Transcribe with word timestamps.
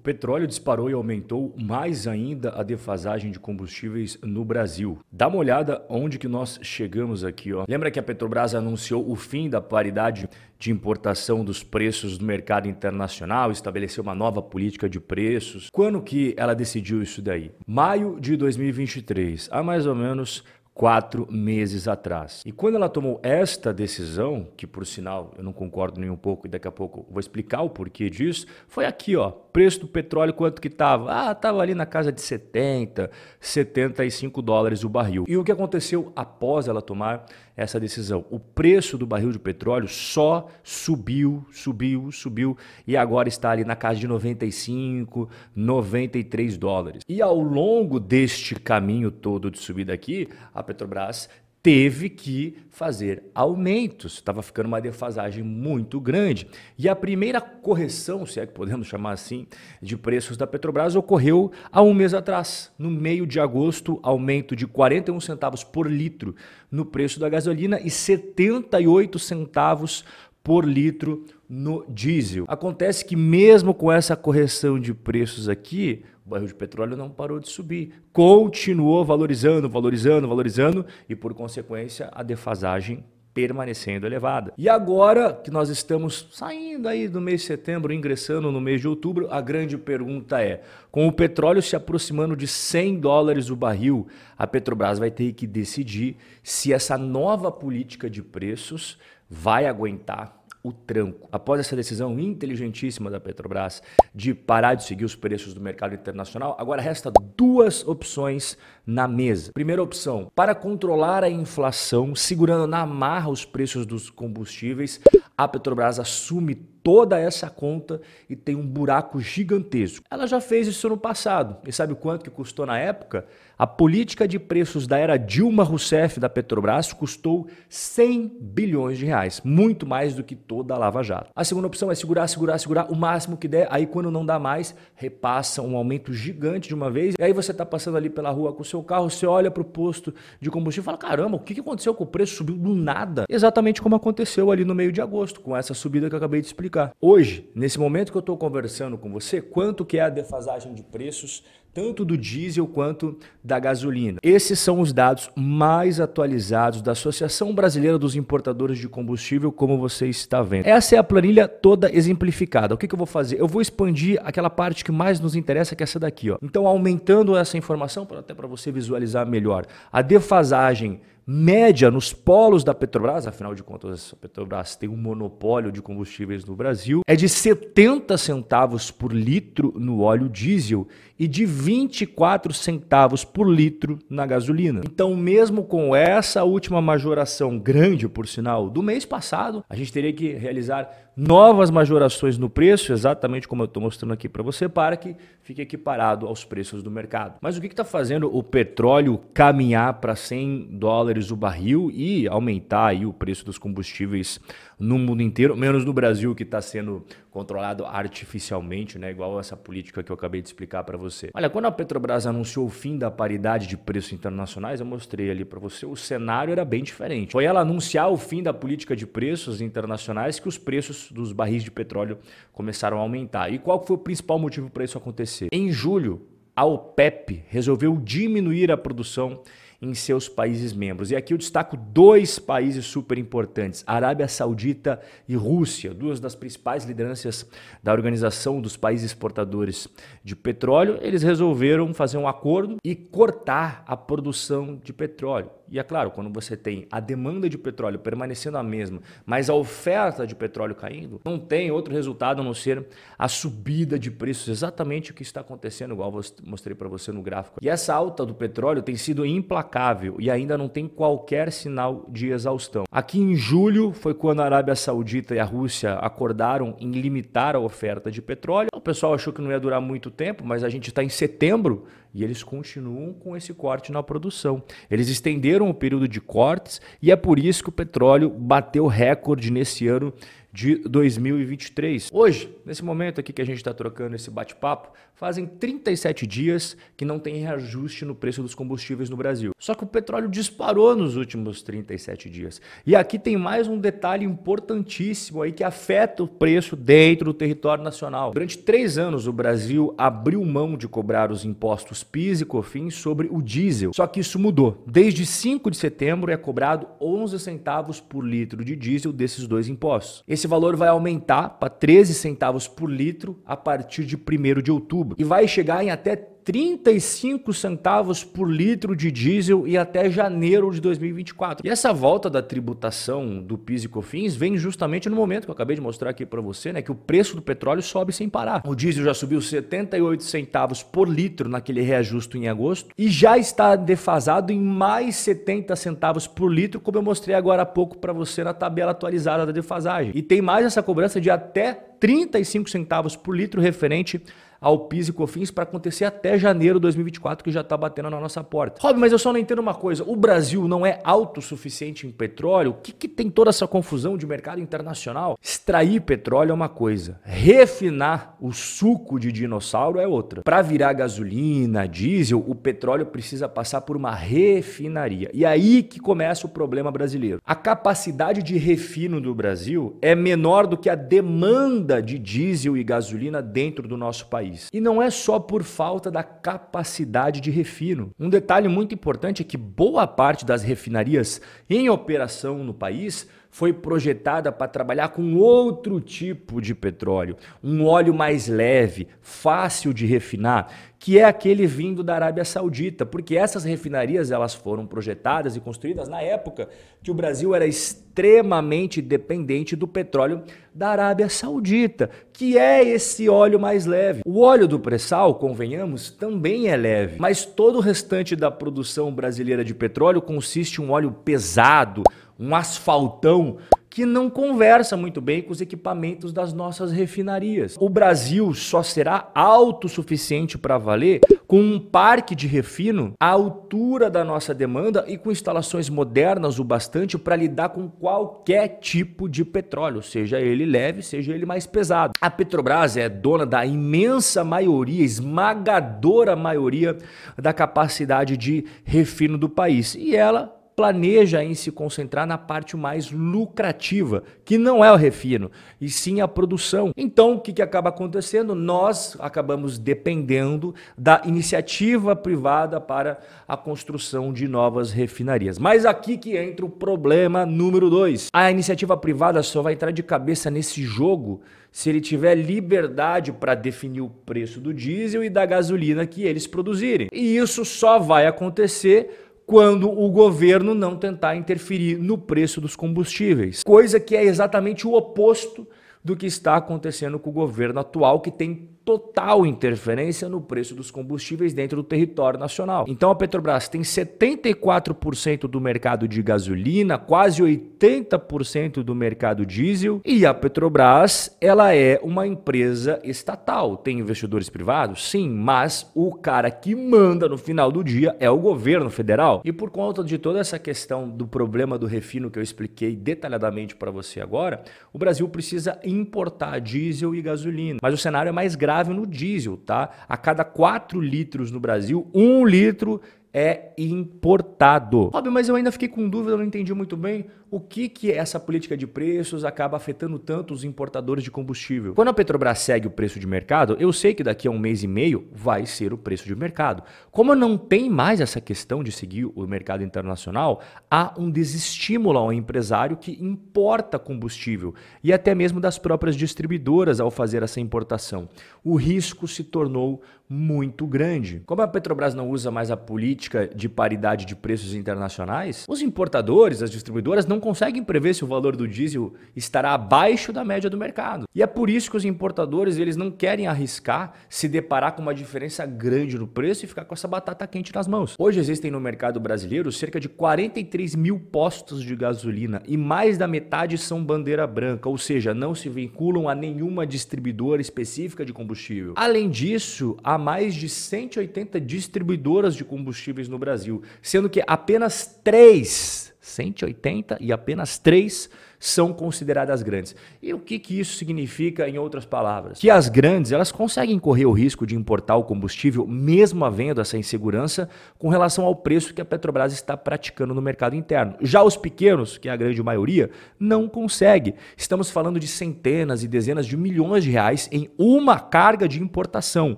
petróleo 0.00 0.46
disparou 0.46 0.90
e 0.90 0.92
aumentou 0.92 1.54
mais 1.58 2.06
ainda 2.06 2.50
a 2.50 2.62
defasagem 2.62 3.30
de 3.30 3.38
combustíveis 3.38 4.18
no 4.22 4.44
Brasil. 4.44 4.98
Dá 5.12 5.28
uma 5.28 5.36
olhada 5.36 5.84
onde 5.88 6.18
que 6.18 6.28
nós 6.28 6.58
chegamos 6.62 7.24
aqui, 7.24 7.52
ó. 7.52 7.64
Lembra 7.68 7.90
que 7.90 7.98
a 7.98 8.02
Petrobras 8.02 8.54
anunciou 8.54 9.10
o 9.10 9.14
fim 9.14 9.48
da 9.48 9.60
paridade 9.60 10.28
de 10.58 10.70
importação 10.70 11.42
dos 11.42 11.62
preços 11.62 12.18
do 12.18 12.24
mercado 12.24 12.68
internacional, 12.68 13.50
estabeleceu 13.50 14.02
uma 14.02 14.14
nova 14.14 14.42
política 14.42 14.88
de 14.88 15.00
preços. 15.00 15.68
Quando 15.72 16.02
que 16.02 16.34
ela 16.36 16.54
decidiu 16.54 17.02
isso 17.02 17.22
daí? 17.22 17.50
Maio 17.66 18.18
de 18.20 18.36
2023, 18.36 19.48
há 19.50 19.62
mais 19.62 19.86
ou 19.86 19.94
menos 19.94 20.44
quatro 20.80 21.28
meses 21.30 21.86
atrás. 21.86 22.42
E 22.46 22.50
quando 22.50 22.76
ela 22.76 22.88
tomou 22.88 23.20
esta 23.22 23.70
decisão, 23.70 24.48
que 24.56 24.66
por 24.66 24.86
sinal 24.86 25.30
eu 25.36 25.44
não 25.44 25.52
concordo 25.52 26.00
nem 26.00 26.08
um 26.08 26.16
pouco 26.16 26.46
e 26.46 26.50
daqui 26.50 26.66
a 26.66 26.72
pouco 26.72 27.06
vou 27.10 27.20
explicar 27.20 27.60
o 27.60 27.68
porquê 27.68 28.08
disso, 28.08 28.46
foi 28.66 28.86
aqui, 28.86 29.14
ó, 29.14 29.30
preço 29.30 29.80
do 29.80 29.86
petróleo 29.86 30.32
quanto 30.32 30.58
que 30.58 30.68
estava? 30.68 31.12
Ah, 31.12 31.32
estava 31.32 31.60
ali 31.60 31.74
na 31.74 31.84
casa 31.84 32.10
de 32.10 32.22
70, 32.22 33.10
75 33.38 34.40
dólares 34.40 34.82
o 34.82 34.88
barril. 34.88 35.26
E 35.28 35.36
o 35.36 35.44
que 35.44 35.52
aconteceu 35.52 36.14
após 36.16 36.66
ela 36.66 36.80
tomar 36.80 37.26
essa 37.62 37.78
decisão? 37.78 38.24
O 38.30 38.38
preço 38.38 38.96
do 38.96 39.06
barril 39.06 39.32
de 39.32 39.38
petróleo 39.38 39.86
só 39.86 40.48
subiu, 40.62 41.44
subiu, 41.52 42.10
subiu 42.10 42.56
e 42.86 42.96
agora 42.96 43.28
está 43.28 43.50
ali 43.50 43.64
na 43.64 43.76
casa 43.76 44.00
de 44.00 44.06
95, 44.06 45.28
93 45.54 46.56
dólares. 46.56 47.02
E 47.08 47.20
ao 47.20 47.38
longo 47.38 48.00
deste 48.00 48.54
caminho 48.54 49.10
todo 49.10 49.50
de 49.50 49.58
subida 49.58 49.92
aqui, 49.92 50.28
a 50.54 50.62
Petrobras 50.62 51.28
teve 51.62 52.08
que 52.08 52.56
fazer 52.70 53.24
aumentos, 53.34 54.14
estava 54.14 54.42
ficando 54.42 54.66
uma 54.66 54.80
defasagem 54.80 55.42
muito 55.42 56.00
grande. 56.00 56.46
E 56.78 56.88
a 56.88 56.96
primeira 56.96 57.40
correção, 57.40 58.24
se 58.24 58.40
é 58.40 58.46
que 58.46 58.54
podemos 58.54 58.86
chamar 58.86 59.12
assim, 59.12 59.46
de 59.80 59.96
preços 59.96 60.36
da 60.36 60.46
Petrobras 60.46 60.96
ocorreu 60.96 61.52
há 61.70 61.82
um 61.82 61.92
mês 61.92 62.14
atrás. 62.14 62.72
No 62.78 62.90
meio 62.90 63.26
de 63.26 63.38
agosto, 63.38 64.00
aumento 64.02 64.56
de 64.56 64.66
41 64.66 65.20
centavos 65.20 65.62
por 65.62 65.90
litro 65.90 66.34
no 66.70 66.86
preço 66.86 67.20
da 67.20 67.28
gasolina 67.28 67.78
e 67.80 67.90
78 67.90 69.18
centavos 69.18 70.04
por 70.42 70.64
litro 70.64 71.26
no 71.48 71.84
diesel. 71.88 72.44
Acontece 72.48 73.04
que 73.04 73.16
mesmo 73.16 73.74
com 73.74 73.92
essa 73.92 74.16
correção 74.16 74.80
de 74.80 74.94
preços 74.94 75.48
aqui, 75.48 76.02
o 76.30 76.34
barril 76.34 76.46
de 76.46 76.54
petróleo 76.54 76.96
não 76.96 77.10
parou 77.10 77.40
de 77.40 77.48
subir, 77.48 77.92
continuou 78.12 79.04
valorizando, 79.04 79.68
valorizando, 79.68 80.28
valorizando 80.28 80.86
e 81.08 81.16
por 81.16 81.34
consequência 81.34 82.08
a 82.12 82.22
defasagem 82.22 83.04
permanecendo 83.34 84.06
elevada. 84.06 84.52
E 84.56 84.68
agora 84.68 85.32
que 85.32 85.50
nós 85.50 85.68
estamos 85.68 86.28
saindo 86.32 86.88
aí 86.88 87.08
do 87.08 87.20
mês 87.20 87.40
de 87.40 87.48
setembro, 87.48 87.92
ingressando 87.92 88.52
no 88.52 88.60
mês 88.60 88.80
de 88.80 88.86
outubro, 88.86 89.28
a 89.30 89.40
grande 89.40 89.76
pergunta 89.76 90.40
é: 90.40 90.62
com 90.90 91.08
o 91.08 91.12
petróleo 91.12 91.60
se 91.60 91.74
aproximando 91.74 92.36
de 92.36 92.46
100 92.46 93.00
dólares 93.00 93.50
o 93.50 93.56
barril, 93.56 94.06
a 94.38 94.46
Petrobras 94.46 95.00
vai 95.00 95.10
ter 95.10 95.32
que 95.32 95.48
decidir 95.48 96.16
se 96.44 96.72
essa 96.72 96.96
nova 96.96 97.50
política 97.50 98.08
de 98.08 98.22
preços 98.22 98.98
vai 99.28 99.66
aguentar 99.66 100.39
o 100.62 100.72
tranco. 100.72 101.28
Após 101.32 101.60
essa 101.60 101.74
decisão 101.74 102.18
inteligentíssima 102.18 103.10
da 103.10 103.18
Petrobras 103.18 103.82
de 104.14 104.34
parar 104.34 104.74
de 104.74 104.84
seguir 104.84 105.04
os 105.04 105.16
preços 105.16 105.54
do 105.54 105.60
mercado 105.60 105.94
internacional, 105.94 106.56
agora 106.58 106.82
resta 106.82 107.10
duas 107.36 107.86
opções 107.86 108.58
na 108.86 109.08
mesa. 109.08 109.52
Primeira 109.52 109.82
opção, 109.82 110.30
para 110.34 110.54
controlar 110.54 111.24
a 111.24 111.30
inflação, 111.30 112.14
segurando 112.14 112.66
na 112.66 112.84
marra 112.84 113.30
os 113.30 113.44
preços 113.44 113.86
dos 113.86 114.10
combustíveis, 114.10 115.00
a 115.36 115.48
Petrobras 115.48 115.98
assume 115.98 116.54
toda 116.82 117.18
essa 117.18 117.48
conta 117.48 118.00
e 118.28 118.36
tem 118.36 118.56
um 118.56 118.66
buraco 118.66 119.20
gigantesco. 119.20 120.04
Ela 120.10 120.26
já 120.26 120.40
fez 120.40 120.66
isso 120.66 120.88
no 120.88 120.96
passado. 120.96 121.56
E 121.66 121.72
sabe 121.72 121.94
quanto 121.94 122.24
que 122.24 122.30
custou 122.30 122.66
na 122.66 122.78
época? 122.78 123.26
A 123.60 123.66
política 123.66 124.26
de 124.26 124.38
preços 124.38 124.86
da 124.86 124.96
era 124.96 125.18
Dilma 125.18 125.62
Rousseff 125.62 126.18
da 126.18 126.30
Petrobras 126.30 126.94
custou 126.94 127.46
100 127.68 128.38
bilhões 128.40 128.96
de 128.96 129.04
reais, 129.04 129.42
muito 129.44 129.86
mais 129.86 130.14
do 130.14 130.24
que 130.24 130.34
toda 130.34 130.72
a 130.72 130.78
Lava 130.78 131.02
Jato. 131.02 131.30
A 131.36 131.44
segunda 131.44 131.66
opção 131.66 131.90
é 131.90 131.94
segurar, 131.94 132.26
segurar, 132.26 132.56
segurar 132.58 132.90
o 132.90 132.96
máximo 132.96 133.36
que 133.36 133.46
der, 133.46 133.68
aí 133.70 133.86
quando 133.86 134.10
não 134.10 134.24
dá 134.24 134.38
mais, 134.38 134.74
repassa 134.94 135.60
um 135.60 135.76
aumento 135.76 136.10
gigante 136.10 136.68
de 136.68 136.74
uma 136.74 136.90
vez. 136.90 137.14
E 137.18 137.22
aí 137.22 137.34
você 137.34 137.50
está 137.50 137.66
passando 137.66 137.98
ali 137.98 138.08
pela 138.08 138.30
rua 138.30 138.50
com 138.54 138.62
o 138.62 138.64
seu 138.64 138.82
carro, 138.82 139.10
você 139.10 139.26
olha 139.26 139.50
para 139.50 139.60
o 139.60 139.66
posto 139.66 140.14
de 140.40 140.50
combustível 140.50 140.84
e 140.84 140.86
fala: 140.86 140.96
caramba, 140.96 141.36
o 141.36 141.40
que 141.40 141.60
aconteceu 141.60 141.92
com 141.92 142.04
o 142.04 142.06
preço? 142.06 142.36
Subiu 142.36 142.56
do 142.56 142.74
nada. 142.74 143.26
Exatamente 143.28 143.82
como 143.82 143.94
aconteceu 143.94 144.50
ali 144.50 144.64
no 144.64 144.74
meio 144.74 144.90
de 144.90 145.02
agosto, 145.02 145.38
com 145.38 145.54
essa 145.54 145.74
subida 145.74 146.08
que 146.08 146.14
eu 146.14 146.18
acabei 146.18 146.40
de 146.40 146.46
explicar. 146.46 146.69
Hoje, 147.00 147.50
nesse 147.54 147.78
momento 147.78 148.10
que 148.10 148.16
eu 148.16 148.20
estou 148.20 148.36
conversando 148.36 148.96
com 148.96 149.10
você, 149.12 149.40
quanto 149.42 149.84
que 149.84 149.98
é 149.98 150.02
a 150.02 150.08
defasagem 150.08 150.72
de 150.74 150.82
preços 150.82 151.44
tanto 151.72 152.04
do 152.04 152.16
diesel 152.16 152.66
quanto 152.66 153.16
da 153.42 153.58
gasolina. 153.58 154.18
Esses 154.22 154.58
são 154.58 154.80
os 154.80 154.92
dados 154.92 155.30
mais 155.36 156.00
atualizados 156.00 156.82
da 156.82 156.92
Associação 156.92 157.54
Brasileira 157.54 157.98
dos 157.98 158.16
Importadores 158.16 158.78
de 158.78 158.88
Combustível, 158.88 159.52
como 159.52 159.78
você 159.78 160.06
está 160.08 160.42
vendo. 160.42 160.66
Essa 160.66 160.96
é 160.96 160.98
a 160.98 161.04
planilha 161.04 161.48
toda 161.48 161.94
exemplificada. 161.94 162.74
O 162.74 162.78
que, 162.78 162.88
que 162.88 162.94
eu 162.94 162.98
vou 162.98 163.06
fazer? 163.06 163.40
Eu 163.40 163.48
vou 163.48 163.62
expandir 163.62 164.20
aquela 164.24 164.50
parte 164.50 164.84
que 164.84 164.92
mais 164.92 165.20
nos 165.20 165.34
interessa, 165.34 165.76
que 165.76 165.82
é 165.82 165.84
essa 165.84 165.98
daqui. 165.98 166.30
Ó. 166.30 166.38
Então, 166.42 166.66
aumentando 166.66 167.36
essa 167.36 167.56
informação, 167.56 168.06
até 168.18 168.34
para 168.34 168.46
você 168.46 168.72
visualizar 168.72 169.26
melhor, 169.26 169.66
a 169.92 170.02
defasagem 170.02 171.00
média 171.32 171.92
nos 171.92 172.12
polos 172.12 172.64
da 172.64 172.74
Petrobras, 172.74 173.24
afinal 173.24 173.54
de 173.54 173.62
contas, 173.62 174.12
a 174.12 174.16
Petrobras 174.16 174.74
tem 174.74 174.88
um 174.88 174.96
monopólio 174.96 175.70
de 175.70 175.80
combustíveis 175.80 176.44
no 176.44 176.56
Brasil, 176.56 177.02
é 177.06 177.14
de 177.14 177.28
70 177.28 178.18
centavos 178.18 178.90
por 178.90 179.12
litro 179.12 179.72
no 179.76 180.00
óleo 180.00 180.28
diesel 180.28 180.88
e 181.20 181.28
de 181.28 181.44
24 181.44 182.54
centavos 182.54 183.24
por 183.24 183.46
litro 183.46 183.98
na 184.08 184.24
gasolina. 184.24 184.80
Então, 184.86 185.14
mesmo 185.14 185.64
com 185.64 185.94
essa 185.94 186.44
última 186.44 186.80
majoração 186.80 187.58
grande, 187.58 188.08
por 188.08 188.26
sinal, 188.26 188.70
do 188.70 188.82
mês 188.82 189.04
passado, 189.04 189.62
a 189.68 189.76
gente 189.76 189.92
teria 189.92 190.14
que 190.14 190.32
realizar 190.32 191.10
novas 191.14 191.70
majorações 191.70 192.38
no 192.38 192.48
preço, 192.48 192.90
exatamente 192.94 193.46
como 193.46 193.62
eu 193.62 193.66
estou 193.66 193.82
mostrando 193.82 194.12
aqui 194.12 194.30
para 194.30 194.42
você, 194.42 194.66
para 194.66 194.96
que 194.96 195.14
fique 195.42 195.60
equiparado 195.60 196.26
aos 196.26 196.42
preços 196.42 196.82
do 196.82 196.90
mercado. 196.90 197.36
Mas 197.42 197.58
o 197.58 197.60
que 197.60 197.66
está 197.66 197.84
fazendo 197.84 198.34
o 198.34 198.42
petróleo 198.42 199.20
caminhar 199.34 200.00
para 200.00 200.16
100 200.16 200.68
dólares 200.72 201.30
o 201.30 201.36
barril 201.36 201.90
e 201.92 202.26
aumentar 202.28 202.86
aí 202.86 203.04
o 203.04 203.12
preço 203.12 203.44
dos 203.44 203.58
combustíveis 203.58 204.40
no 204.78 204.98
mundo 204.98 205.22
inteiro, 205.22 205.54
menos 205.54 205.84
no 205.84 205.92
Brasil, 205.92 206.34
que 206.34 206.44
está 206.44 206.62
sendo 206.62 207.04
controlado 207.30 207.84
artificialmente, 207.86 208.98
né? 208.98 209.10
igual 209.10 209.38
essa 209.38 209.56
política 209.56 210.02
que 210.02 210.10
eu 210.10 210.14
acabei 210.14 210.42
de 210.42 210.48
explicar 210.48 210.82
para 210.84 210.98
você. 210.98 211.30
Olha, 211.32 211.48
quando 211.48 211.66
a 211.66 211.72
Petrobras 211.72 212.26
anunciou 212.26 212.66
o 212.66 212.70
fim 212.70 212.98
da 212.98 213.10
paridade 213.10 213.66
de 213.66 213.76
preços 213.76 214.12
internacionais, 214.12 214.80
eu 214.80 214.86
mostrei 214.86 215.30
ali 215.30 215.44
para 215.44 215.60
você, 215.60 215.86
o 215.86 215.96
cenário 215.96 216.52
era 216.52 216.64
bem 216.64 216.82
diferente. 216.82 217.32
Foi 217.32 217.44
ela 217.44 217.60
anunciar 217.60 218.10
o 218.10 218.16
fim 218.16 218.42
da 218.42 218.52
política 218.52 218.96
de 218.96 219.06
preços 219.06 219.60
internacionais 219.60 220.40
que 220.40 220.48
os 220.48 220.58
preços 220.58 221.10
dos 221.12 221.32
barris 221.32 221.62
de 221.62 221.70
petróleo 221.70 222.18
começaram 222.52 222.98
a 222.98 223.00
aumentar. 223.00 223.52
E 223.52 223.58
qual 223.58 223.84
foi 223.84 223.96
o 223.96 223.98
principal 223.98 224.38
motivo 224.38 224.68
para 224.68 224.84
isso 224.84 224.98
acontecer? 224.98 225.48
Em 225.52 225.70
julho, 225.70 226.26
a 226.54 226.64
OPEP 226.64 227.44
resolveu 227.48 227.96
diminuir 227.96 228.70
a 228.70 228.76
produção 228.76 229.40
em 229.80 229.94
seus 229.94 230.28
países 230.28 230.72
membros. 230.72 231.10
E 231.10 231.16
aqui 231.16 231.32
eu 231.32 231.38
destaco 231.38 231.76
dois 231.76 232.38
países 232.38 232.84
super 232.86 233.18
importantes: 233.18 233.82
Arábia 233.86 234.28
Saudita 234.28 235.00
e 235.28 235.34
Rússia, 235.34 235.94
duas 235.94 236.20
das 236.20 236.34
principais 236.34 236.84
lideranças 236.84 237.46
da 237.82 237.92
Organização 237.92 238.60
dos 238.60 238.76
Países 238.76 239.06
Exportadores 239.06 239.88
de 240.22 240.36
Petróleo. 240.36 240.98
Eles 241.00 241.22
resolveram 241.22 241.94
fazer 241.94 242.18
um 242.18 242.28
acordo 242.28 242.76
e 242.84 242.94
cortar 242.94 243.82
a 243.86 243.96
produção 243.96 244.78
de 244.82 244.92
petróleo. 244.92 245.50
E 245.70 245.78
é 245.78 245.82
claro, 245.84 246.10
quando 246.10 246.32
você 246.32 246.56
tem 246.56 246.86
a 246.90 246.98
demanda 246.98 247.48
de 247.48 247.56
petróleo 247.56 247.98
permanecendo 247.98 248.58
a 248.58 248.62
mesma, 248.62 249.00
mas 249.24 249.48
a 249.48 249.54
oferta 249.54 250.26
de 250.26 250.34
petróleo 250.34 250.74
caindo, 250.74 251.20
não 251.24 251.38
tem 251.38 251.70
outro 251.70 251.94
resultado 251.94 252.40
a 252.40 252.44
não 252.44 252.52
ser 252.52 252.86
a 253.16 253.28
subida 253.28 253.96
de 253.98 254.10
preços, 254.10 254.48
exatamente 254.48 255.12
o 255.12 255.14
que 255.14 255.22
está 255.22 255.40
acontecendo, 255.40 255.94
igual 255.94 256.12
mostrei 256.44 256.74
para 256.74 256.88
você 256.88 257.12
no 257.12 257.22
gráfico. 257.22 257.60
E 257.62 257.68
essa 257.68 257.94
alta 257.94 258.26
do 258.26 258.34
petróleo 258.34 258.82
tem 258.82 258.96
sido 258.96 259.24
implacável 259.24 260.16
e 260.18 260.28
ainda 260.28 260.58
não 260.58 260.68
tem 260.68 260.88
qualquer 260.88 261.52
sinal 261.52 262.04
de 262.08 262.30
exaustão. 262.30 262.84
Aqui 262.90 263.20
em 263.20 263.36
julho 263.36 263.92
foi 263.92 264.12
quando 264.12 264.40
a 264.40 264.46
Arábia 264.46 264.74
Saudita 264.74 265.36
e 265.36 265.38
a 265.38 265.44
Rússia 265.44 265.94
acordaram 265.94 266.74
em 266.80 266.90
limitar 266.90 267.54
a 267.54 267.60
oferta 267.60 268.10
de 268.10 268.20
petróleo. 268.20 268.68
O 268.74 268.80
pessoal 268.80 269.14
achou 269.14 269.32
que 269.32 269.40
não 269.40 269.50
ia 269.50 269.60
durar 269.60 269.80
muito 269.80 270.10
tempo, 270.10 270.44
mas 270.44 270.64
a 270.64 270.68
gente 270.68 270.88
está 270.88 271.04
em 271.04 271.08
setembro 271.08 271.86
e 272.12 272.24
eles 272.24 272.42
continuam 272.42 273.12
com 273.12 273.36
esse 273.36 273.52
corte 273.54 273.92
na 273.92 274.02
produção. 274.02 274.62
Eles 274.90 275.08
estenderam 275.08 275.68
o 275.68 275.74
período 275.74 276.08
de 276.08 276.20
cortes 276.20 276.80
e 277.00 277.10
é 277.10 277.16
por 277.16 277.38
isso 277.38 277.62
que 277.62 277.68
o 277.68 277.72
petróleo 277.72 278.30
bateu 278.30 278.86
recorde 278.86 279.50
nesse 279.50 279.86
ano 279.86 280.12
de 280.52 280.76
2023. 280.76 282.08
Hoje, 282.12 282.54
nesse 282.64 282.84
momento 282.84 283.20
aqui 283.20 283.32
que 283.32 283.42
a 283.42 283.46
gente 283.46 283.58
está 283.58 283.72
trocando 283.72 284.16
esse 284.16 284.30
bate-papo, 284.30 284.92
fazem 285.14 285.46
37 285.46 286.26
dias 286.26 286.76
que 286.96 287.04
não 287.04 287.18
tem 287.18 287.36
reajuste 287.36 288.04
no 288.04 288.14
preço 288.14 288.42
dos 288.42 288.54
combustíveis 288.54 289.10
no 289.10 289.16
Brasil. 289.16 289.52
Só 289.58 289.74
que 289.74 289.84
o 289.84 289.86
petróleo 289.86 290.28
disparou 290.28 290.96
nos 290.96 291.16
últimos 291.16 291.62
37 291.62 292.30
dias. 292.30 292.60
E 292.86 292.96
aqui 292.96 293.18
tem 293.18 293.36
mais 293.36 293.68
um 293.68 293.78
detalhe 293.78 294.24
importantíssimo 294.24 295.42
aí 295.42 295.52
que 295.52 295.62
afeta 295.62 296.22
o 296.22 296.28
preço 296.28 296.74
dentro 296.74 297.26
do 297.26 297.34
território 297.34 297.84
nacional. 297.84 298.32
Durante 298.32 298.56
três 298.56 298.96
anos, 298.96 299.26
o 299.26 299.32
Brasil 299.32 299.94
abriu 299.98 300.42
mão 300.44 300.76
de 300.76 300.88
cobrar 300.88 301.30
os 301.30 301.44
impostos 301.44 302.02
PIS 302.02 302.40
e 302.40 302.46
COFINS 302.46 302.94
sobre 302.94 303.28
o 303.30 303.42
diesel. 303.42 303.92
Só 303.94 304.06
que 304.06 304.20
isso 304.20 304.38
mudou. 304.38 304.82
Desde 304.86 305.26
5 305.26 305.70
de 305.70 305.76
setembro 305.76 306.32
é 306.32 306.36
cobrado 306.36 306.86
11 306.98 307.38
centavos 307.38 308.00
por 308.00 308.24
litro 308.24 308.64
de 308.64 308.74
diesel 308.74 309.12
desses 309.12 309.46
dois 309.46 309.68
impostos. 309.68 310.24
Esse 310.26 310.39
valor 310.46 310.76
vai 310.76 310.88
aumentar 310.88 311.50
para 311.50 311.68
13 311.68 312.14
centavos 312.14 312.66
por 312.68 312.90
litro 312.90 313.38
a 313.44 313.56
partir 313.56 314.04
de 314.04 314.16
1 314.16 314.62
de 314.62 314.70
outubro. 314.70 315.16
E 315.18 315.24
vai 315.24 315.46
chegar 315.48 315.82
em 315.84 315.90
até 315.90 316.16
35 316.44 317.52
centavos 317.52 318.24
por 318.24 318.50
litro 318.50 318.96
de 318.96 319.10
diesel 319.10 319.66
e 319.66 319.76
até 319.76 320.10
janeiro 320.10 320.70
de 320.70 320.80
2024. 320.80 321.66
E 321.66 321.70
essa 321.70 321.92
volta 321.92 322.30
da 322.30 322.42
tributação 322.42 323.42
do 323.42 323.58
PIS 323.58 323.84
e 323.84 323.88
COFINS 323.88 324.34
vem 324.34 324.56
justamente 324.56 325.08
no 325.08 325.16
momento 325.16 325.44
que 325.44 325.50
eu 325.50 325.54
acabei 325.54 325.76
de 325.76 325.82
mostrar 325.82 326.10
aqui 326.10 326.24
para 326.24 326.40
você, 326.40 326.72
né, 326.72 326.82
que 326.82 326.90
o 326.90 326.94
preço 326.94 327.36
do 327.36 327.42
petróleo 327.42 327.82
sobe 327.82 328.12
sem 328.12 328.28
parar. 328.28 328.62
O 328.66 328.74
diesel 328.74 329.04
já 329.04 329.14
subiu 329.14 329.40
78 329.40 330.22
centavos 330.22 330.82
por 330.82 331.08
litro 331.08 331.48
naquele 331.48 331.82
reajuste 331.82 332.38
em 332.38 332.48
agosto 332.48 332.90
e 332.96 333.08
já 333.08 333.36
está 333.38 333.76
defasado 333.76 334.52
em 334.52 334.60
mais 334.60 335.16
70 335.16 335.74
centavos 335.76 336.26
por 336.26 336.52
litro, 336.52 336.80
como 336.80 336.98
eu 336.98 337.02
mostrei 337.02 337.34
agora 337.34 337.62
há 337.62 337.66
pouco 337.66 337.98
para 337.98 338.12
você 338.12 338.42
na 338.42 338.54
tabela 338.54 338.92
atualizada 338.92 339.46
da 339.46 339.52
defasagem. 339.52 340.12
E 340.14 340.22
tem 340.22 340.40
mais 340.40 340.64
essa 340.64 340.82
cobrança 340.82 341.20
de 341.20 341.30
até 341.30 341.74
35 342.00 342.70
centavos 342.70 343.14
por 343.14 343.36
litro 343.36 343.60
referente 343.60 344.20
ao 344.60 344.80
PIS 344.80 345.08
e 345.08 345.12
COFINS 345.12 345.50
para 345.50 345.64
acontecer 345.64 346.04
até 346.04 346.38
janeiro 346.38 346.78
de 346.78 346.82
2024, 346.82 347.42
que 347.42 347.50
já 347.50 347.62
está 347.62 347.76
batendo 347.76 348.10
na 348.10 348.20
nossa 348.20 348.44
porta. 348.44 348.80
Rob, 348.80 348.98
mas 348.98 349.12
eu 349.12 349.18
só 349.18 349.32
não 349.32 349.40
entendo 349.40 349.60
uma 349.60 349.74
coisa: 349.74 350.04
o 350.06 350.14
Brasil 350.14 350.68
não 350.68 350.84
é 350.84 351.00
autossuficiente 351.02 352.06
em 352.06 352.10
petróleo? 352.10 352.72
O 352.72 352.74
que, 352.74 352.92
que 352.92 353.08
tem 353.08 353.30
toda 353.30 353.50
essa 353.50 353.66
confusão 353.66 354.18
de 354.18 354.26
mercado 354.26 354.60
internacional? 354.60 355.38
Extrair 355.42 356.00
petróleo 356.02 356.50
é 356.50 356.54
uma 356.54 356.68
coisa, 356.68 357.18
refinar 357.24 358.36
o 358.40 358.52
suco 358.52 359.18
de 359.18 359.32
dinossauro 359.32 359.98
é 359.98 360.06
outra. 360.06 360.42
Para 360.42 360.60
virar 360.60 360.92
gasolina, 360.92 361.88
diesel, 361.88 362.44
o 362.46 362.54
petróleo 362.54 363.06
precisa 363.06 363.48
passar 363.48 363.80
por 363.80 363.96
uma 363.96 364.14
refinaria. 364.14 365.30
E 365.32 365.46
aí 365.46 365.82
que 365.82 365.98
começa 365.98 366.46
o 366.46 366.50
problema 366.50 366.90
brasileiro. 366.90 367.40
A 367.46 367.54
capacidade 367.54 368.42
de 368.42 368.58
refino 368.58 369.20
do 369.20 369.34
Brasil 369.34 369.96
é 370.02 370.14
menor 370.14 370.66
do 370.66 370.76
que 370.76 370.90
a 370.90 370.94
demanda 370.94 372.02
de 372.02 372.18
diesel 372.18 372.76
e 372.76 372.84
gasolina 372.84 373.40
dentro 373.40 373.88
do 373.88 373.96
nosso 373.96 374.26
país 374.26 374.49
país. 374.50 374.68
E 374.72 374.80
não 374.80 375.00
é 375.00 375.10
só 375.10 375.38
por 375.38 375.62
falta 375.62 376.10
da 376.10 376.22
capacidade 376.22 377.40
de 377.40 377.50
refino. 377.50 378.10
Um 378.18 378.28
detalhe 378.28 378.68
muito 378.68 378.94
importante 378.94 379.42
é 379.42 379.44
que 379.44 379.56
boa 379.56 380.06
parte 380.06 380.44
das 380.44 380.62
refinarias 380.62 381.40
em 381.68 381.88
operação 381.88 382.64
no 382.64 382.74
país 382.74 383.28
foi 383.50 383.72
projetada 383.72 384.52
para 384.52 384.68
trabalhar 384.68 385.08
com 385.08 385.34
outro 385.34 386.00
tipo 386.00 386.60
de 386.60 386.74
petróleo, 386.74 387.36
um 387.62 387.84
óleo 387.84 388.14
mais 388.14 388.46
leve, 388.46 389.08
fácil 389.20 389.92
de 389.92 390.06
refinar, 390.06 390.68
que 390.98 391.18
é 391.18 391.24
aquele 391.24 391.66
vindo 391.66 392.02
da 392.02 392.14
Arábia 392.14 392.44
Saudita, 392.44 393.04
porque 393.04 393.36
essas 393.36 393.64
refinarias 393.64 394.30
elas 394.30 394.54
foram 394.54 394.86
projetadas 394.86 395.56
e 395.56 395.60
construídas 395.60 396.08
na 396.08 396.22
época 396.22 396.68
que 397.02 397.10
o 397.10 397.14
Brasil 397.14 397.54
era 397.54 397.66
extremamente 397.66 399.00
dependente 399.00 399.74
do 399.74 399.88
petróleo 399.88 400.42
da 400.74 400.90
Arábia 400.90 401.28
Saudita, 401.28 402.10
que 402.32 402.56
é 402.58 402.84
esse 402.84 403.28
óleo 403.28 403.58
mais 403.58 403.86
leve. 403.86 404.20
O 404.26 404.40
óleo 404.40 404.68
do 404.68 404.78
pré-sal, 404.78 405.34
convenhamos, 405.36 406.10
também 406.10 406.68
é 406.68 406.76
leve, 406.76 407.16
mas 407.18 407.44
todo 407.44 407.78
o 407.78 407.80
restante 407.80 408.36
da 408.36 408.50
produção 408.50 409.12
brasileira 409.12 409.64
de 409.64 409.74
petróleo 409.74 410.20
consiste 410.20 410.80
em 410.80 410.84
um 410.84 410.90
óleo 410.90 411.12
pesado, 411.12 412.02
um 412.40 412.54
asfaltão 412.54 413.58
que 413.90 414.06
não 414.06 414.30
conversa 414.30 414.96
muito 414.96 415.20
bem 415.20 415.42
com 415.42 415.50
os 415.50 415.60
equipamentos 415.60 416.32
das 416.32 416.52
nossas 416.52 416.92
refinarias. 416.92 417.76
O 417.78 417.88
Brasil 417.88 418.54
só 418.54 418.84
será 418.84 419.30
autossuficiente 419.34 420.56
para 420.56 420.78
valer 420.78 421.20
com 421.48 421.60
um 421.60 421.80
parque 421.80 422.36
de 422.36 422.46
refino 422.46 423.14
à 423.18 423.30
altura 423.30 424.08
da 424.08 424.24
nossa 424.24 424.54
demanda 424.54 425.04
e 425.08 425.18
com 425.18 425.32
instalações 425.32 425.88
modernas 425.88 426.60
o 426.60 426.64
bastante 426.64 427.18
para 427.18 427.34
lidar 427.34 427.70
com 427.70 427.88
qualquer 427.88 428.78
tipo 428.78 429.28
de 429.28 429.44
petróleo, 429.44 430.00
seja 430.00 430.40
ele 430.40 430.64
leve, 430.64 431.02
seja 431.02 431.32
ele 431.32 431.44
mais 431.44 431.66
pesado. 431.66 432.12
A 432.20 432.30
Petrobras 432.30 432.96
é 432.96 433.08
dona 433.08 433.44
da 433.44 433.66
imensa 433.66 434.44
maioria, 434.44 435.04
esmagadora 435.04 436.36
maioria 436.36 436.96
da 437.36 437.52
capacidade 437.52 438.36
de 438.36 438.64
refino 438.84 439.36
do 439.36 439.48
país 439.48 439.96
e 439.96 440.14
ela 440.14 440.59
planeja 440.80 441.44
em 441.44 441.54
se 441.54 441.70
concentrar 441.70 442.26
na 442.26 442.38
parte 442.38 442.74
mais 442.74 443.10
lucrativa, 443.10 444.22
que 444.46 444.56
não 444.56 444.82
é 444.82 444.90
o 444.90 444.96
refino, 444.96 445.50
e 445.78 445.90
sim 445.90 446.22
a 446.22 446.26
produção. 446.26 446.90
Então, 446.96 447.34
o 447.34 447.40
que, 447.40 447.52
que 447.52 447.60
acaba 447.60 447.90
acontecendo? 447.90 448.54
Nós 448.54 449.14
acabamos 449.20 449.78
dependendo 449.78 450.74
da 450.96 451.20
iniciativa 451.26 452.16
privada 452.16 452.80
para 452.80 453.18
a 453.46 453.58
construção 453.58 454.32
de 454.32 454.48
novas 454.48 454.90
refinarias. 454.90 455.58
Mas 455.58 455.84
aqui 455.84 456.16
que 456.16 456.34
entra 456.34 456.64
o 456.64 456.70
problema 456.70 457.44
número 457.44 457.90
dois. 457.90 458.28
A 458.32 458.50
iniciativa 458.50 458.96
privada 458.96 459.42
só 459.42 459.60
vai 459.60 459.74
entrar 459.74 459.90
de 459.90 460.02
cabeça 460.02 460.50
nesse 460.50 460.82
jogo 460.82 461.42
se 461.70 461.90
ele 461.90 462.00
tiver 462.00 462.34
liberdade 462.34 463.32
para 463.32 463.54
definir 463.54 464.00
o 464.00 464.08
preço 464.08 464.60
do 464.60 464.72
diesel 464.72 465.22
e 465.22 465.28
da 465.28 465.44
gasolina 465.44 466.06
que 466.06 466.22
eles 466.22 466.46
produzirem. 466.46 467.08
E 467.12 467.36
isso 467.36 467.66
só 467.66 467.98
vai 467.98 468.26
acontecer 468.26 469.29
quando 469.50 469.90
o 469.90 470.08
governo 470.12 470.76
não 470.76 470.94
tentar 470.94 471.34
interferir 471.34 471.98
no 471.98 472.16
preço 472.16 472.60
dos 472.60 472.76
combustíveis. 472.76 473.64
Coisa 473.64 473.98
que 473.98 474.14
é 474.14 474.22
exatamente 474.22 474.86
o 474.86 474.94
oposto 474.94 475.66
do 476.04 476.14
que 476.14 476.24
está 476.24 476.54
acontecendo 476.54 477.18
com 477.18 477.30
o 477.30 477.32
governo 477.32 477.80
atual, 477.80 478.20
que 478.20 478.30
tem 478.30 478.68
total 478.84 479.44
interferência 479.44 480.28
no 480.28 480.40
preço 480.40 480.74
dos 480.74 480.90
combustíveis 480.90 481.52
dentro 481.52 481.76
do 481.76 481.84
território 481.84 482.38
nacional. 482.38 482.84
Então 482.88 483.10
a 483.10 483.14
Petrobras 483.14 483.68
tem 483.68 483.82
74% 483.82 485.46
do 485.46 485.60
mercado 485.60 486.08
de 486.08 486.22
gasolina, 486.22 486.98
quase 486.98 487.42
80% 487.42 488.82
do 488.82 488.94
mercado 488.94 489.44
diesel, 489.44 490.00
e 490.04 490.24
a 490.24 490.32
Petrobras, 490.32 491.36
ela 491.40 491.74
é 491.74 492.00
uma 492.02 492.26
empresa 492.26 493.00
estatal. 493.04 493.76
Tem 493.76 493.98
investidores 493.98 494.48
privados? 494.48 495.08
Sim, 495.10 495.28
mas 495.28 495.90
o 495.94 496.14
cara 496.14 496.50
que 496.50 496.74
manda 496.74 497.28
no 497.28 497.38
final 497.38 497.70
do 497.70 497.84
dia 497.84 498.16
é 498.18 498.30
o 498.30 498.38
governo 498.38 498.90
federal. 498.90 499.42
E 499.44 499.52
por 499.52 499.70
conta 499.70 500.02
de 500.02 500.18
toda 500.18 500.38
essa 500.38 500.58
questão 500.58 501.08
do 501.08 501.26
problema 501.26 501.78
do 501.78 501.86
refino 501.86 502.30
que 502.30 502.38
eu 502.38 502.42
expliquei 502.42 502.96
detalhadamente 502.96 503.76
para 503.76 503.90
você 503.90 504.20
agora, 504.20 504.62
o 504.92 504.98
Brasil 504.98 505.28
precisa 505.28 505.78
importar 505.84 506.60
diesel 506.60 507.14
e 507.14 507.22
gasolina. 507.22 507.78
Mas 507.82 507.94
o 507.94 507.98
cenário 507.98 508.30
é 508.30 508.32
mais 508.32 508.54
grave 508.54 508.69
grave 508.70 508.94
no 508.94 509.04
diesel, 509.04 509.56
tá? 509.56 509.90
A 510.08 510.16
cada 510.16 510.44
4 510.44 511.00
litros 511.00 511.50
no 511.50 511.58
Brasil, 511.58 512.06
1 512.14 512.46
litro 512.46 513.00
é 513.34 513.72
importado. 513.76 515.10
Óbvio, 515.12 515.32
mas 515.32 515.48
eu 515.48 515.56
ainda 515.56 515.72
fiquei 515.72 515.88
com 515.88 516.08
dúvida, 516.08 516.36
não 516.36 516.44
entendi 516.44 516.72
muito 516.72 516.96
bem 516.96 517.26
o 517.50 517.58
que, 517.58 517.88
que 517.88 518.12
essa 518.12 518.38
política 518.38 518.76
de 518.76 518.86
preços 518.86 519.44
acaba 519.44 519.76
afetando 519.76 520.18
tanto 520.18 520.54
os 520.54 520.62
importadores 520.62 521.24
de 521.24 521.30
combustível. 521.30 521.94
Quando 521.94 522.08
a 522.08 522.14
Petrobras 522.14 522.60
segue 522.60 522.86
o 522.86 522.90
preço 522.90 523.18
de 523.18 523.26
mercado, 523.26 523.76
eu 523.80 523.92
sei 523.92 524.14
que 524.14 524.22
daqui 524.22 524.46
a 524.46 524.50
um 524.50 524.58
mês 524.58 524.84
e 524.84 524.86
meio 524.86 525.26
vai 525.32 525.66
ser 525.66 525.92
o 525.92 525.98
preço 525.98 526.26
de 526.26 526.36
mercado. 526.36 526.82
Como 527.10 527.34
não 527.34 527.58
tem 527.58 527.90
mais 527.90 528.20
essa 528.20 528.40
questão 528.40 528.84
de 528.84 528.92
seguir 528.92 529.24
o 529.24 529.46
mercado 529.46 529.82
internacional, 529.82 530.60
há 530.88 531.12
um 531.18 531.28
desestímulo 531.28 532.18
ao 532.18 532.32
empresário 532.32 532.96
que 532.96 533.18
importa 533.20 533.98
combustível 533.98 534.74
e 535.02 535.12
até 535.12 535.34
mesmo 535.34 535.60
das 535.60 535.78
próprias 535.78 536.14
distribuidoras 536.14 537.00
ao 537.00 537.10
fazer 537.10 537.42
essa 537.42 537.60
importação. 537.60 538.28
O 538.62 538.76
risco 538.76 539.26
se 539.26 539.42
tornou 539.42 540.02
muito 540.28 540.86
grande. 540.86 541.42
Como 541.44 541.60
a 541.60 541.66
Petrobras 541.66 542.14
não 542.14 542.30
usa 542.30 542.52
mais 542.52 542.70
a 542.70 542.76
política 542.76 543.48
de 543.48 543.68
paridade 543.68 544.24
de 544.24 544.36
preços 544.36 544.76
internacionais, 544.76 545.66
os 545.68 545.82
importadores, 545.82 546.62
as 546.62 546.70
distribuidoras 546.70 547.26
não 547.26 547.39
conseguem 547.40 547.82
prever 547.82 548.14
se 548.14 548.24
o 548.24 548.26
valor 548.26 548.54
do 548.54 548.68
diesel 548.68 549.12
estará 549.34 549.74
abaixo 549.74 550.32
da 550.32 550.44
média 550.44 550.70
do 550.70 550.76
mercado. 550.76 551.24
E 551.34 551.42
é 551.42 551.46
por 551.46 551.70
isso 551.70 551.90
que 551.90 551.96
os 551.96 552.04
importadores 552.04 552.78
eles 552.78 552.96
não 552.96 553.10
querem 553.10 553.46
arriscar 553.46 554.12
se 554.28 554.48
deparar 554.48 554.92
com 554.92 555.02
uma 555.02 555.14
diferença 555.14 555.64
grande 555.66 556.18
no 556.18 556.26
preço 556.26 556.64
e 556.64 556.68
ficar 556.68 556.84
com 556.84 556.94
essa 556.94 557.08
batata 557.08 557.46
quente 557.46 557.74
nas 557.74 557.88
mãos. 557.88 558.14
Hoje 558.18 558.38
existem 558.38 558.70
no 558.70 558.80
mercado 558.80 559.18
brasileiro 559.18 559.72
cerca 559.72 559.98
de 559.98 560.08
43 560.08 560.94
mil 560.94 561.18
postos 561.18 561.82
de 561.82 561.96
gasolina 561.96 562.62
e 562.66 562.76
mais 562.76 563.16
da 563.16 563.26
metade 563.26 563.78
são 563.78 564.04
bandeira 564.04 564.46
branca, 564.46 564.88
ou 564.88 564.98
seja, 564.98 565.32
não 565.32 565.54
se 565.54 565.68
vinculam 565.68 566.28
a 566.28 566.34
nenhuma 566.34 566.86
distribuidora 566.86 567.60
específica 567.60 568.24
de 568.24 568.32
combustível. 568.32 568.94
Além 568.96 569.30
disso, 569.30 569.96
há 570.02 570.18
mais 570.18 570.54
de 570.54 570.68
180 570.68 571.60
distribuidoras 571.60 572.54
de 572.54 572.64
combustíveis 572.64 573.28
no 573.28 573.38
Brasil, 573.38 573.82
sendo 574.02 574.28
que 574.28 574.42
apenas 574.46 575.18
três 575.22 576.12
180 576.30 577.18
e 577.20 577.32
apenas 577.32 577.78
três 577.78 578.30
são 578.60 578.92
consideradas 578.92 579.62
grandes. 579.62 579.96
E 580.22 580.34
o 580.34 580.38
que, 580.38 580.58
que 580.58 580.78
isso 580.78 580.96
significa 580.96 581.66
em 581.66 581.78
outras 581.78 582.04
palavras? 582.04 582.58
Que 582.58 582.68
as 582.68 582.90
grandes 582.90 583.32
elas 583.32 583.50
conseguem 583.50 583.98
correr 583.98 584.26
o 584.26 584.32
risco 584.32 584.66
de 584.66 584.76
importar 584.76 585.16
o 585.16 585.24
combustível 585.24 585.86
mesmo 585.86 586.44
havendo 586.44 586.80
essa 586.80 586.98
insegurança 586.98 587.70
com 587.98 588.10
relação 588.10 588.44
ao 588.44 588.54
preço 588.54 588.92
que 588.92 589.00
a 589.00 589.04
Petrobras 589.04 589.54
está 589.54 589.78
praticando 589.78 590.34
no 590.34 590.42
mercado 590.42 590.76
interno. 590.76 591.16
Já 591.22 591.42
os 591.42 591.56
pequenos, 591.56 592.18
que 592.18 592.28
é 592.28 592.32
a 592.32 592.36
grande 592.36 592.62
maioria, 592.62 593.10
não 593.38 593.66
consegue. 593.66 594.34
Estamos 594.58 594.90
falando 594.90 595.18
de 595.18 595.26
centenas 595.26 596.04
e 596.04 596.08
dezenas 596.08 596.46
de 596.46 596.56
milhões 596.56 597.02
de 597.02 597.10
reais 597.10 597.48
em 597.50 597.70
uma 597.78 598.20
carga 598.20 598.68
de 598.68 598.82
importação, 598.82 599.56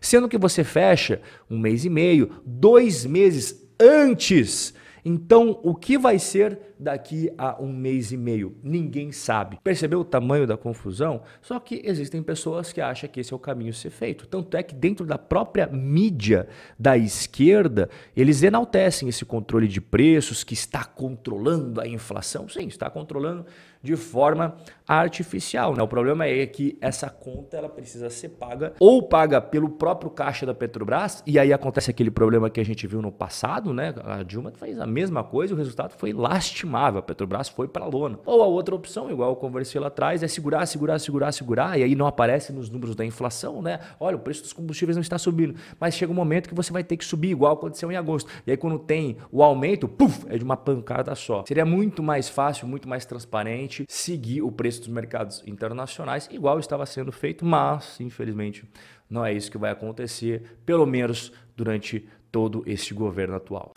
sendo 0.00 0.28
que 0.28 0.38
você 0.38 0.62
fecha 0.62 1.20
um 1.50 1.58
mês 1.58 1.84
e 1.84 1.90
meio, 1.90 2.30
dois 2.46 3.04
meses 3.04 3.68
antes 3.80 4.72
então, 5.04 5.58
o 5.62 5.74
que 5.74 5.98
vai 5.98 6.18
ser 6.18 6.58
daqui 6.78 7.30
a 7.36 7.60
um 7.60 7.72
mês 7.72 8.12
e 8.12 8.16
meio? 8.16 8.56
Ninguém 8.62 9.12
sabe. 9.12 9.58
Percebeu 9.62 10.00
o 10.00 10.04
tamanho 10.04 10.46
da 10.46 10.56
confusão? 10.56 11.22
Só 11.40 11.58
que 11.58 11.82
existem 11.84 12.22
pessoas 12.22 12.72
que 12.72 12.80
acham 12.80 13.08
que 13.08 13.20
esse 13.20 13.32
é 13.32 13.36
o 13.36 13.38
caminho 13.38 13.70
a 13.70 13.74
ser 13.74 13.90
feito. 13.90 14.26
Tanto 14.26 14.56
é 14.56 14.62
que 14.62 14.74
dentro 14.74 15.06
da 15.06 15.18
própria 15.18 15.66
mídia 15.66 16.48
da 16.78 16.96
esquerda, 16.96 17.88
eles 18.16 18.42
enaltecem 18.42 19.08
esse 19.08 19.24
controle 19.24 19.68
de 19.68 19.80
preços 19.80 20.44
que 20.44 20.54
está 20.54 20.84
controlando 20.84 21.80
a 21.80 21.86
inflação. 21.86 22.48
Sim, 22.48 22.66
está 22.66 22.90
controlando 22.90 23.46
de 23.82 23.96
forma 23.96 24.56
artificial. 24.86 25.74
Né? 25.74 25.82
O 25.82 25.88
problema 25.88 26.26
é 26.26 26.44
que 26.46 26.76
essa 26.80 27.08
conta 27.08 27.56
ela 27.56 27.68
precisa 27.68 28.10
ser 28.10 28.30
paga 28.30 28.72
ou 28.78 29.02
paga 29.02 29.40
pelo 29.40 29.68
próprio 29.68 30.10
caixa 30.10 30.44
da 30.44 30.52
Petrobras, 30.52 31.22
e 31.26 31.38
aí 31.38 31.52
acontece 31.52 31.90
aquele 31.90 32.10
problema 32.10 32.50
que 32.50 32.60
a 32.60 32.64
gente 32.64 32.86
viu 32.86 33.00
no 33.00 33.12
passado, 33.12 33.72
né? 33.72 33.94
A 34.04 34.22
Dilma 34.22 34.50
fez 34.50 34.78
a 34.78 34.86
mesma 34.86 35.22
coisa 35.22 35.54
o 35.54 35.56
resultado 35.56 35.92
foi 35.96 36.12
lastimável. 36.12 37.00
A 37.00 37.02
Petrobras 37.02 37.48
foi 37.48 37.68
para 37.68 37.84
lona. 37.86 38.18
Ou 38.26 38.42
a 38.42 38.46
outra 38.46 38.74
opção, 38.74 39.10
igual 39.10 39.30
eu 39.30 39.36
conversei 39.36 39.80
lá 39.80 39.88
atrás, 39.88 40.22
é 40.22 40.28
segurar, 40.28 40.66
segurar, 40.66 40.98
segurar, 40.98 41.32
segurar, 41.32 41.78
e 41.78 41.82
aí 41.82 41.94
não 41.94 42.06
aparece 42.06 42.52
nos 42.52 42.68
números 42.68 42.96
da 42.96 43.04
inflação, 43.04 43.62
né? 43.62 43.80
Olha, 43.98 44.16
o 44.16 44.20
preço 44.20 44.42
dos 44.42 44.52
combustíveis 44.52 44.96
não 44.96 45.02
está 45.02 45.18
subindo. 45.18 45.54
Mas 45.78 45.94
chega 45.94 46.12
um 46.12 46.14
momento 46.14 46.48
que 46.48 46.54
você 46.54 46.72
vai 46.72 46.82
ter 46.82 46.96
que 46.96 47.04
subir, 47.04 47.30
igual 47.30 47.54
aconteceu 47.54 47.90
em 47.90 47.96
agosto. 47.96 48.30
E 48.46 48.50
aí 48.50 48.56
quando 48.56 48.78
tem 48.78 49.16
o 49.30 49.42
aumento, 49.42 49.88
puf, 49.88 50.26
é 50.28 50.36
de 50.36 50.44
uma 50.44 50.56
pancada 50.56 51.14
só. 51.14 51.44
Seria 51.46 51.64
muito 51.64 52.02
mais 52.02 52.28
fácil, 52.28 52.66
muito 52.66 52.88
mais 52.88 53.04
transparente 53.04 53.69
seguir 53.88 54.42
o 54.42 54.52
preço 54.52 54.80
dos 54.80 54.88
mercados 54.88 55.42
internacionais, 55.46 56.28
igual 56.30 56.58
estava 56.58 56.84
sendo 56.86 57.12
feito, 57.12 57.44
mas 57.44 57.98
infelizmente 58.00 58.64
não 59.08 59.24
é 59.24 59.32
isso 59.32 59.50
que 59.50 59.58
vai 59.58 59.70
acontecer, 59.70 60.58
pelo 60.64 60.86
menos 60.86 61.32
durante 61.56 62.08
todo 62.30 62.62
este 62.66 62.94
governo 62.94 63.36
atual. 63.36 63.72